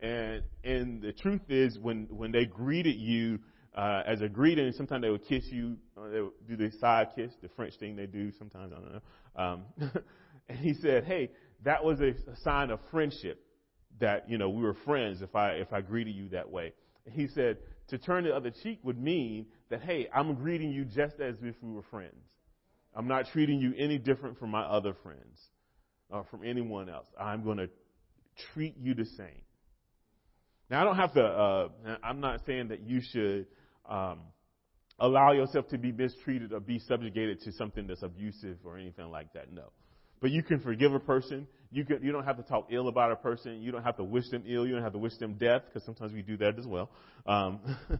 [0.00, 3.38] and and the truth is when when they greeted you
[3.76, 7.08] uh, as a greeting, sometimes they would kiss you, uh, they would do the side
[7.14, 9.00] kiss, the French thing they do sometimes I don't know.
[9.36, 9.62] Um,
[10.48, 11.30] and he said, hey,
[11.64, 13.40] that was a, a sign of friendship
[14.00, 16.72] that you know we were friends if I if I greeted you that way.
[17.10, 21.20] He said to turn the other cheek would mean that hey, I'm greeting you just
[21.20, 22.24] as if we were friends.
[22.94, 25.38] I'm not treating you any different from my other friends
[26.12, 27.06] or from anyone else.
[27.18, 27.68] I'm going to
[28.52, 29.42] treat you the same.
[30.70, 31.68] Now, I don't have to, uh,
[32.02, 33.46] I'm not saying that you should
[33.88, 34.20] um,
[34.98, 39.32] allow yourself to be mistreated or be subjugated to something that's abusive or anything like
[39.34, 39.52] that.
[39.52, 39.64] No.
[40.20, 41.48] But you can forgive a person.
[41.72, 43.60] You can, you don't have to talk ill about a person.
[43.60, 44.66] You don't have to wish them ill.
[44.66, 46.90] You don't have to wish them death because sometimes we do that as well.
[47.26, 47.60] Um,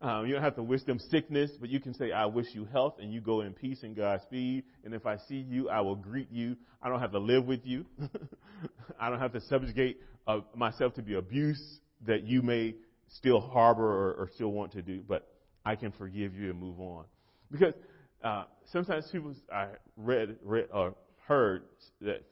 [0.00, 2.66] Um, you don't have to wish them sickness, but you can say, I wish you
[2.66, 4.64] health, and you go in peace and Godspeed.
[4.84, 6.56] And if I see you, I will greet you.
[6.82, 7.86] I don't have to live with you.
[9.00, 12.74] I don't have to subjugate uh, myself to be abuse that you may
[13.08, 15.26] still harbor or, or, still want to do, but
[15.64, 17.04] I can forgive you and move on.
[17.50, 17.74] Because
[18.22, 20.94] uh, sometimes people, I read, read or
[21.26, 21.62] heard
[22.02, 22.24] that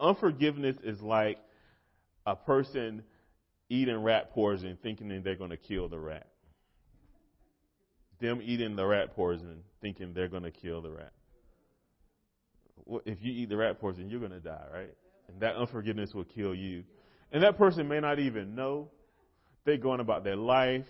[0.00, 1.38] unforgiveness is like
[2.26, 3.02] a person
[3.68, 6.26] eating rat poison thinking that they're going to kill the rat
[8.20, 11.12] them eating the rat poison, thinking they're going to kill the rat.
[12.84, 14.94] Well, If you eat the rat poison, you're going to die, right?
[15.28, 16.84] And that unforgiveness will kill you.
[17.32, 18.90] And that person may not even know.
[19.64, 20.86] They're going about their life.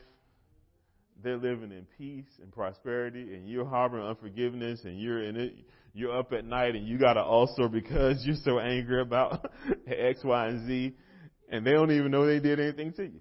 [1.22, 5.54] They're living in peace and prosperity, and you're harboring unforgiveness, and you're in it.
[5.94, 9.50] You're up at night, and you got an ulcer because you're so angry about
[9.86, 10.94] X, Y, and Z,
[11.50, 13.20] and they don't even know they did anything to you.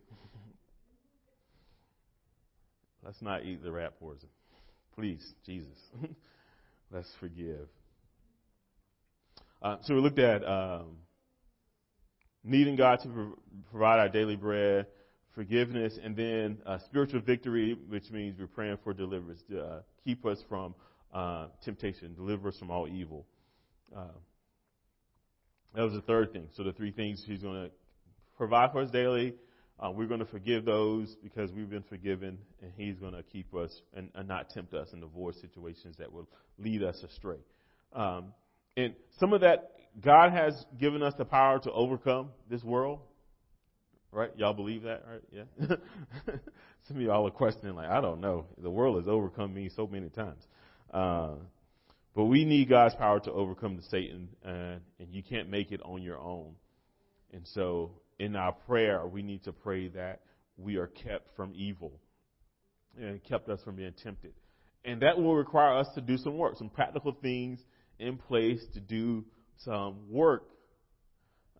[3.06, 4.30] Let's not eat the rat poison.
[4.96, 5.78] Please, Jesus.
[6.92, 7.68] Let's forgive.
[9.62, 10.98] Uh, so we looked at um,
[12.44, 13.38] needing God to pro-
[13.70, 14.88] provide our daily bread,
[15.36, 20.40] forgiveness, and then uh, spiritual victory, which means we're praying for deliverance uh, keep us
[20.50, 20.74] from
[21.14, 23.26] uh, temptation, deliver us from all evil.
[23.96, 24.06] Uh,
[25.76, 26.48] that was the third thing.
[26.56, 27.72] So the three things He's going to
[28.38, 29.36] provide for us daily,
[29.80, 33.54] uh, we're going to forgive those because we've been forgiven, and He's going to keep
[33.54, 37.40] us and, and, not tempt us and avoid situations that will lead us astray.
[37.94, 38.34] Um,
[38.78, 39.72] and some of that,
[40.02, 43.00] God has given us the power to overcome this world.
[44.12, 44.32] Right?
[44.38, 45.22] Y'all believe that, right?
[45.32, 45.76] Yeah.
[46.88, 48.46] some of y'all are questioning, like, I don't know.
[48.62, 50.42] The world has overcome me so many times.
[50.94, 51.36] Uh,
[52.16, 55.82] but we need God's power to overcome the Satan, uh, and you can't make it
[55.84, 56.54] on your own.
[57.36, 60.22] And so in our prayer, we need to pray that
[60.58, 61.92] we are kept from evil
[62.98, 64.34] and kept us from being tempted.
[64.86, 67.60] And that will require us to do some work, some practical things
[68.00, 69.26] in place to do
[69.58, 70.44] some work.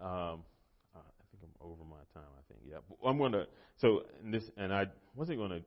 [0.02, 0.44] Um,
[0.96, 2.30] I think I'm over my time.
[2.38, 2.78] I think yeah.
[3.06, 3.46] I'm going to
[3.78, 5.62] so this and I wasn't going to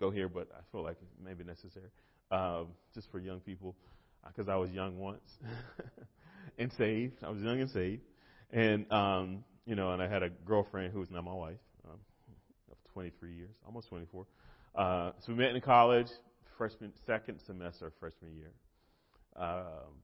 [0.00, 1.90] go here, but I feel like it may be necessary
[2.32, 3.76] um, just for young people
[4.26, 5.20] because uh, I was young once
[6.58, 7.22] and saved.
[7.22, 8.02] I was young and saved,
[8.50, 11.56] and um, you know, and I had a girlfriend who was not my wife
[11.88, 11.98] um,
[12.70, 14.26] of 23 years, almost 24.
[14.74, 16.08] Uh, so we met in college,
[16.56, 18.52] freshman, second semester of freshman year.
[19.36, 19.94] Um,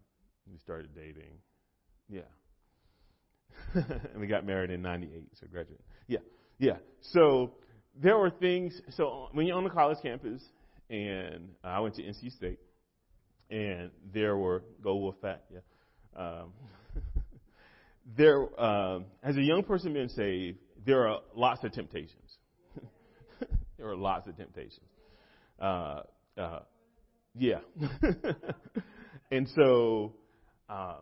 [0.51, 1.39] we started dating.
[2.09, 2.21] Yeah.
[3.75, 5.85] and we got married in 98, so graduated.
[6.07, 6.19] Yeah.
[6.59, 6.77] Yeah.
[7.01, 7.53] So
[8.01, 10.43] there were things, so when you're on the college campus,
[10.91, 12.59] and I went to NC State,
[13.51, 15.61] and there were, go Wolfpack, yeah.
[16.17, 16.53] Um,
[18.17, 22.39] there, um, as a young person being saved, there are lots of temptations.
[23.79, 24.89] there are lots of temptations.
[25.61, 26.01] Uh,
[26.37, 26.61] uh,
[27.37, 27.59] yeah.
[29.31, 30.15] and so,
[30.69, 30.97] uh,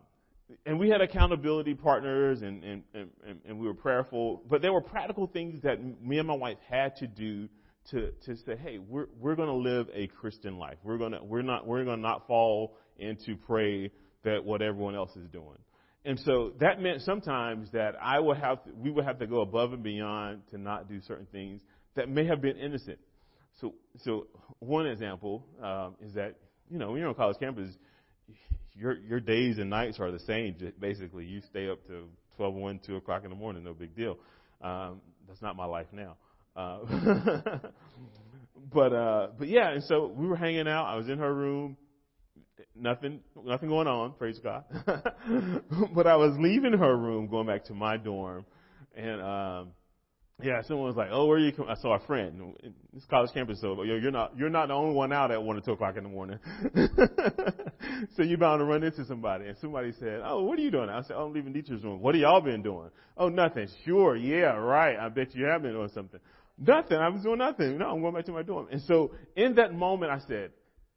[0.65, 3.11] and we had accountability partners and, and, and,
[3.47, 6.97] and we were prayerful, but there were practical things that me and my wife had
[6.97, 7.49] to do
[7.91, 10.77] to, to say, hey, we're, we're going to live a Christian life.
[10.83, 13.93] We're going to, we're not, we're going to not fall into pray
[14.25, 15.59] that what everyone else is doing.
[16.07, 19.41] And so that meant sometimes that I would have to, we would have to go
[19.41, 21.61] above and beyond to not do certain things
[21.97, 23.01] that may have been innocent.
[23.61, 24.29] So, so
[24.61, 26.37] one example um, is that
[26.71, 27.71] you know when you're on college campus,
[28.75, 30.55] your your days and nights are the same.
[30.79, 32.05] Basically, you stay up to
[32.37, 33.65] 12, 1, 2 o'clock in the morning.
[33.65, 34.17] No big deal.
[34.63, 36.17] Um, that's not my life now.
[36.55, 36.79] Uh,
[38.73, 40.87] but uh, but yeah, and so we were hanging out.
[40.87, 41.77] I was in her room.
[42.79, 44.13] Nothing, nothing going on.
[44.15, 44.65] Praise God.
[45.95, 48.45] but I was leaving her room, going back to my dorm,
[48.95, 49.69] and um,
[50.43, 51.67] yeah, someone was like, "Oh, where are you?" Come?
[51.69, 52.55] I saw a friend.
[52.95, 55.63] It's college campus, so you're not you're not the only one out at one or
[55.63, 56.39] two o'clock in the morning.
[58.17, 59.47] so you're bound to run into somebody.
[59.47, 62.01] And somebody said, "Oh, what are you doing?" I said, "Oh, I'm leaving Dietrich's room.
[62.01, 64.99] What have y'all been doing?" "Oh, nothing." Sure, yeah, right.
[64.99, 66.21] I bet you have been doing something.
[66.59, 66.99] Nothing.
[66.99, 67.79] I was doing nothing.
[67.79, 68.69] No, I'm going back to my dorm.
[68.71, 70.51] And so in that moment, I said,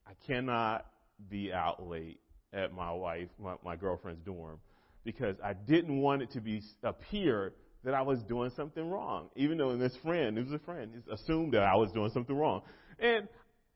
[0.05, 0.86] "I cannot
[1.30, 2.20] be out late
[2.53, 4.59] at my wife, my, my girlfriend's dorm,
[5.03, 7.53] because I didn't want it to be appear."
[7.86, 11.63] that I was doing something wrong, even though this friend, who's a friend, assumed that
[11.63, 12.61] I was doing something wrong.
[12.99, 13.28] And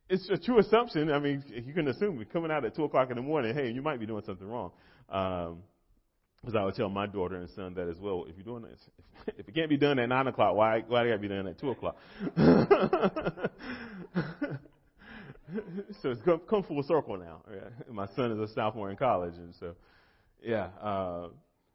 [0.10, 1.12] it's a true assumption.
[1.12, 3.82] I mean, you can assume coming out at two o'clock in the morning, hey, you
[3.82, 4.72] might be doing something wrong.
[5.10, 5.60] Um,
[6.42, 8.26] because I would tell my daughter and son that as well.
[8.28, 8.80] If you're doing this,
[9.38, 11.58] if it can't be done at nine o'clock, why why got to be done at
[11.58, 11.96] two o'clock?
[16.02, 17.42] so it's come, come full circle now.
[17.92, 19.76] My son is a sophomore in college, and so
[20.42, 20.68] yeah.
[20.82, 21.28] Uh,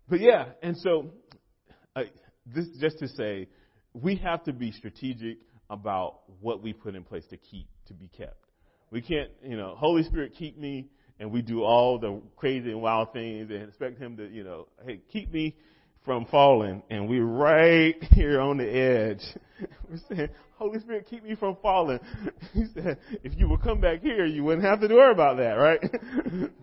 [0.09, 1.11] but yeah, and so
[1.97, 2.03] uh,
[2.47, 3.49] this just to say,
[3.93, 5.39] we have to be strategic
[5.71, 8.45] about what we put in place to keep, to be kept.
[8.91, 10.89] We can't, you know, Holy Spirit keep me,
[11.21, 14.69] and we do all the crazy and wild things and expect Him to, you know,
[14.87, 15.57] hey, keep me
[16.09, 19.21] from falling, and we're right here on the edge.
[19.91, 22.01] we're saying, Holy Spirit, keep me from falling.
[22.55, 25.53] He said, if you would come back here, you wouldn't have to worry about that,
[25.53, 25.79] right?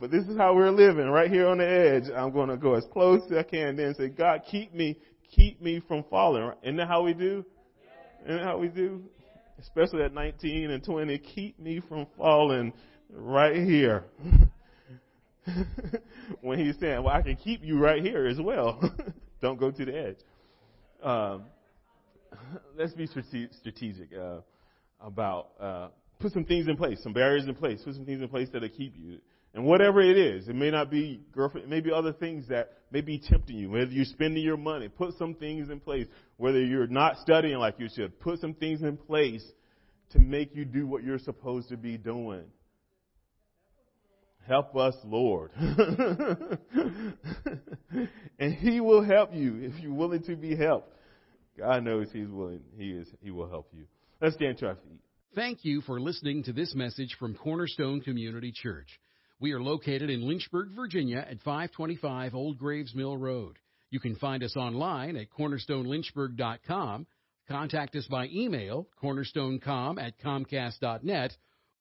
[0.01, 2.05] but this is how we're living, right here on the edge.
[2.09, 4.97] I'm going to go as close as I can, then say, God, keep me
[5.31, 6.51] keep me from falling.
[6.63, 7.45] Isn't that how we do?
[8.25, 9.03] Isn't that how we do?
[9.59, 12.73] Especially at 19 and 20, keep me from falling
[13.11, 14.05] right here.
[16.41, 18.81] when he's saying, well, I can keep you right here as well.
[19.41, 20.17] Don't go to the edge.
[21.03, 21.43] Um,
[22.77, 24.39] let's be strategic uh,
[25.01, 25.87] about uh,
[26.19, 28.69] put some things in place, some barriers in place, put some things in place that'll
[28.69, 29.19] keep you.
[29.53, 32.73] And whatever it is, it may not be girlfriend, it may be other things that
[32.91, 33.69] may be tempting you.
[33.69, 36.07] Whether you're spending your money, put some things in place.
[36.37, 39.45] Whether you're not studying like you should, put some things in place
[40.11, 42.43] to make you do what you're supposed to be doing.
[44.47, 45.51] Help us, Lord.
[48.39, 50.93] and He will help you if you're willing to be helped.
[51.57, 52.61] God knows He's willing.
[52.77, 53.07] He is.
[53.21, 53.85] He will help you.
[54.21, 54.99] Let's stand to our feet.
[55.33, 58.87] Thank you for listening to this message from Cornerstone Community Church.
[59.39, 63.57] We are located in Lynchburg, Virginia at 525 Old Graves Mill Road.
[63.89, 67.07] You can find us online at cornerstonelynchburg.com,
[67.49, 71.37] contact us by email, cornerstonecom at comcast.net,